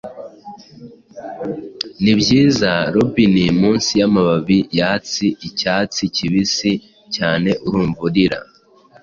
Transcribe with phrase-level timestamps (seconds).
[2.03, 3.43] Nibyiza, robini!
[3.59, 6.71] Munsi yamababi yatsi Icyatsi kibisi
[7.15, 8.39] Cyane urumva urira